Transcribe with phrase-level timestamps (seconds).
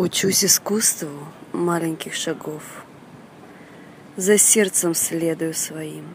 [0.00, 2.62] Учусь искусству маленьких шагов,
[4.16, 6.14] За сердцем следую своим.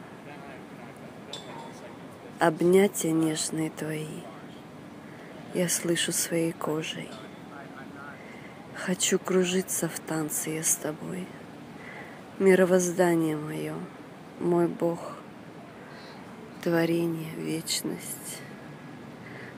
[2.39, 4.21] Обнятия нежные твои
[5.53, 7.11] Я слышу своей кожей.
[8.73, 11.27] Хочу кружиться в танце я с тобой.
[12.39, 13.75] Мировоздание мое,
[14.39, 15.17] мой Бог,
[16.61, 18.39] Творение, вечность.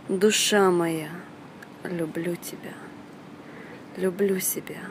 [0.10, 1.12] Душа моя,
[1.84, 2.74] люблю тебя—
[3.98, 4.82] люблю себя.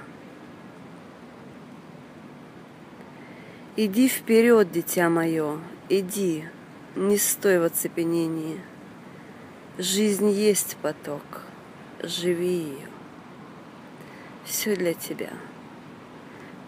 [3.77, 6.45] Иди вперед, дитя мое, иди,
[6.95, 8.61] не стой в оцепенении.
[9.79, 11.43] Жизнь есть поток,
[12.03, 12.89] живи ее.
[14.45, 15.31] Все для тебя,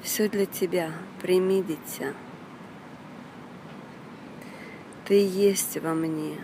[0.03, 0.91] все для тебя,
[1.23, 2.13] прими, дитя.
[5.05, 6.37] Ты есть во мне,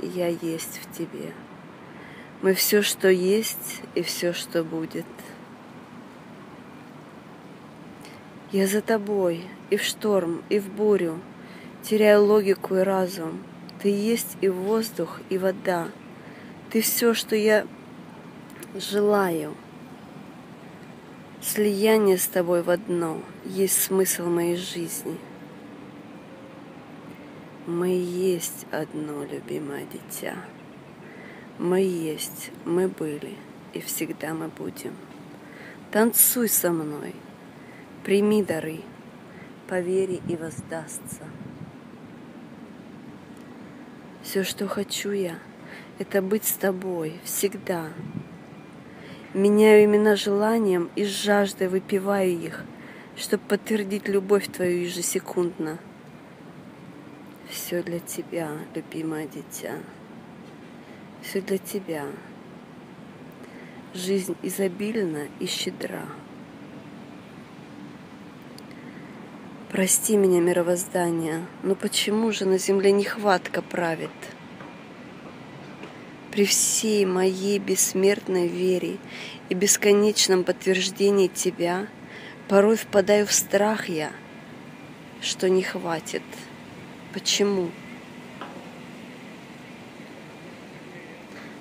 [0.00, 1.32] я есть в тебе.
[2.42, 5.04] Мы все, что есть, и все, что будет.
[8.52, 11.20] Я за тобой и в шторм, и в бурю,
[11.82, 13.44] теряю логику и разум.
[13.80, 15.88] Ты есть и воздух, и вода.
[16.70, 17.64] Ты все, что я
[18.74, 19.54] желаю.
[21.40, 25.16] Слияние с тобой в одно есть смысл моей жизни.
[27.66, 30.34] Мы есть одно, любимое дитя.
[31.58, 33.36] Мы есть, мы были,
[33.74, 34.94] и всегда мы будем.
[35.92, 37.14] Танцуй со мной,
[38.04, 38.80] прими дары,
[39.68, 41.24] повери и воздастся.
[44.22, 45.38] Все, что хочу я,
[45.98, 47.88] это быть с тобой всегда.
[49.34, 52.64] Меняю имена желанием и с жаждой выпиваю их,
[53.16, 55.78] чтобы подтвердить любовь твою ежесекундно.
[57.48, 59.78] Все для тебя, любимое дитя
[61.22, 62.06] все для тебя.
[63.94, 66.06] Жизнь изобильна и щедра.
[69.70, 74.10] Прости меня, мировоздание, но почему же на земле нехватка правит?
[76.32, 78.98] При всей моей бессмертной вере
[79.48, 81.86] и бесконечном подтверждении Тебя
[82.48, 84.10] порой впадаю в страх я,
[85.20, 86.24] что не хватит.
[87.14, 87.70] Почему?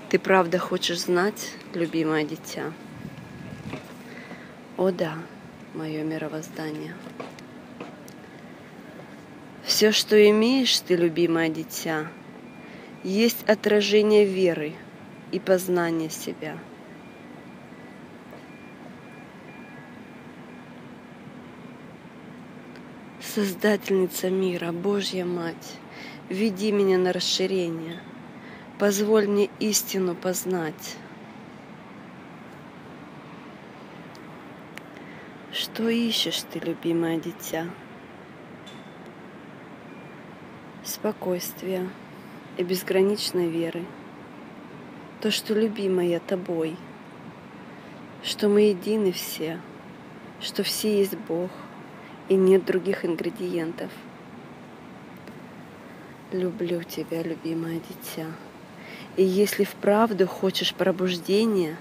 [0.09, 2.73] Ты правда хочешь знать, любимое дитя?
[4.77, 5.13] О да,
[5.75, 6.95] мое мировоздание.
[9.69, 12.07] Все, что имеешь ты, любимое дитя,
[13.03, 14.73] есть отражение веры
[15.31, 16.57] и познания себя.
[23.21, 25.77] Создательница мира, Божья Мать,
[26.29, 28.01] веди меня на расширение–
[28.79, 30.95] Позволь мне истину познать.
[35.51, 37.67] Что ищешь ты, любимое дитя?
[40.99, 41.87] Спокойствие
[42.57, 43.85] и безграничной веры.
[45.21, 46.75] То, что любимое тобой,
[48.21, 49.61] что мы едины все,
[50.41, 51.51] что все есть Бог
[52.27, 53.89] и нет других ингредиентов.
[56.33, 58.27] Люблю тебя, любимое дитя.
[59.15, 61.77] И если вправду хочешь пробуждения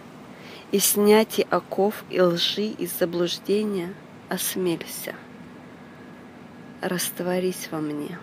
[0.71, 3.93] и снятия оков и лжи и заблуждения,
[4.28, 5.17] осмелься,
[6.83, 8.17] растворись во мне.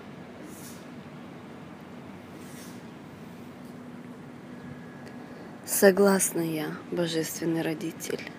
[5.78, 8.32] Согласна я, Божественный Родитель,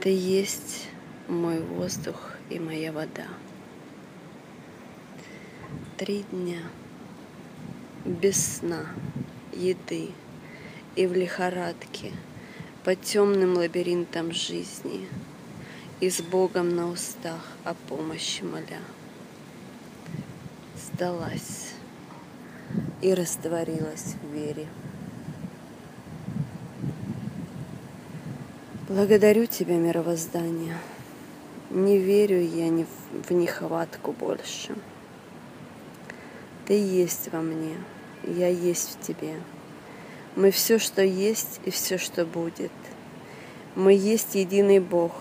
[0.00, 0.88] Ты есть
[1.28, 3.26] мой воздух и моя вода.
[5.98, 6.62] Три дня
[8.06, 8.86] без сна
[9.52, 10.08] еды
[10.96, 12.12] и в лихорадке
[12.82, 15.06] по темным лабиринтам жизни
[16.00, 18.80] и с Богом на устах о помощи моля.
[20.74, 21.74] Сдалась
[23.02, 24.66] и растворилась в вере.
[28.88, 30.78] Благодарю Тебя, мировоздание.
[31.70, 34.74] Не верю я ни в нехватку больше.
[36.66, 37.76] Ты есть во мне—
[38.24, 39.34] я есть в тебе.
[40.36, 42.72] Мы все, что есть и все, что будет.
[43.74, 45.12] Мы есть единый Бог,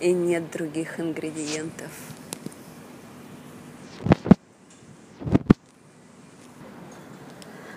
[0.00, 1.90] и нет других ингредиентов.